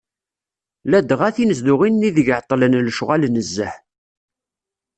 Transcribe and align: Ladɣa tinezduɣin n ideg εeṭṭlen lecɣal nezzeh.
Ladɣa 0.91 1.29
tinezduɣin 1.35 1.95
n 1.99 2.07
ideg 2.09 2.27
εeṭṭlen 2.31 2.79
lecɣal 2.87 3.23
nezzeh. 3.33 3.73